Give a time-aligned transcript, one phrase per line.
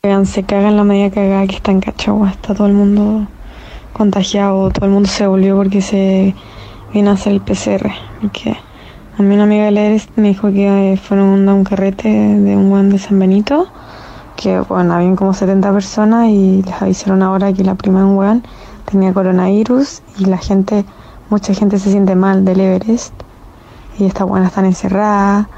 [0.00, 2.30] Se caga en la media cagada que está en Cachagua.
[2.30, 3.26] Está todo el mundo
[3.92, 6.36] contagiado, todo el mundo se volvió porque se
[6.94, 7.90] vino a hacer el PCR.
[8.20, 8.56] Porque
[9.18, 12.70] a mí una amiga de Leres me dijo que fueron a un carrete de un
[12.70, 13.66] buen de San Benito,
[14.36, 18.16] que bueno, habían como 70 personas y les avisaron ahora que la prima de un
[18.18, 18.44] weón
[18.88, 20.84] tenía coronavirus y la gente,
[21.28, 23.14] mucha gente se siente mal del Everest
[23.98, 25.48] y esta buena están encerradas.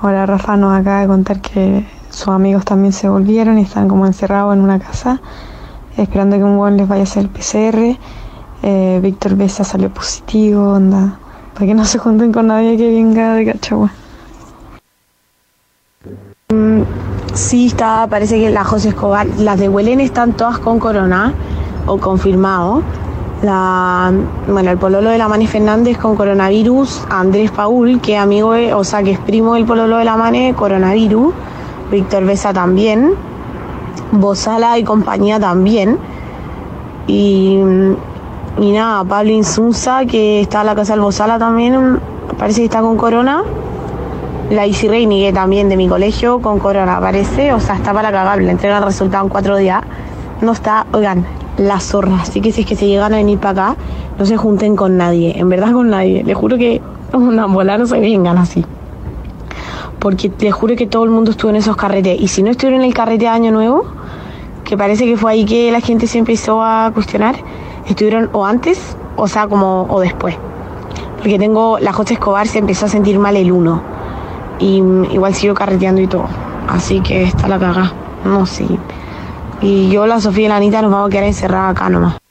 [0.00, 4.04] Ahora Rafa nos acaba de contar que sus amigos también se volvieron y están como
[4.06, 5.20] encerrados en una casa
[6.02, 7.98] esperando que un buen les vaya a hacer el PCR.
[8.62, 11.18] Eh, Víctor Besa salió positivo, onda,
[11.54, 13.90] para que no se junten con nadie que venga de Cachagua.
[16.50, 16.82] Mm,
[17.34, 21.34] sí, está, parece que la José Escobar, las de Huelén están todas con corona
[21.86, 22.82] o confirmado.
[23.42, 24.12] La,
[24.48, 29.02] bueno, el pololo de la Mane Fernández con coronavirus, Andrés Paul, que amigo, o sea,
[29.04, 31.32] que es primo del pololo de la Mane, coronavirus.
[31.90, 33.14] Víctor Besa también,
[34.12, 35.98] Bozala y compañía también.
[37.06, 37.58] Y,
[38.58, 41.98] y nada, Pablo Insunza, que está en la casa del Bozala también,
[42.38, 43.42] parece que está con corona.
[44.50, 44.88] La Isi
[45.34, 48.84] también de mi colegio, con corona, parece, o sea, está para cagar, le entregan el
[48.84, 49.82] resultado en cuatro días.
[50.40, 51.26] No está, oigan,
[51.58, 52.20] la zorra.
[52.22, 53.76] Así que si es que se llegan a venir para acá,
[54.18, 56.24] no se junten con nadie, en verdad con nadie.
[56.24, 56.80] Les juro que
[57.12, 58.64] una bola no se vengan así
[59.98, 62.20] porque les juro que todo el mundo estuvo en esos carretes.
[62.20, 63.84] Y si no estuvieron en el carrete de Año Nuevo,
[64.64, 67.36] que parece que fue ahí que la gente se empezó a cuestionar,
[67.86, 70.36] estuvieron o antes, o sea, como o después.
[71.16, 73.82] Porque tengo, la José Escobar se empezó a sentir mal el 1.
[74.60, 74.82] Y
[75.12, 76.26] igual siguió carreteando y todo.
[76.68, 77.92] Así que está la cagada.
[78.24, 78.66] No, sí.
[79.60, 82.27] Y yo, la Sofía y la Anita nos vamos a quedar encerradas acá nomás.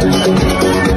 [0.00, 0.93] すごい。